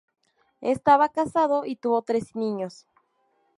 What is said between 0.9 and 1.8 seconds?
casado y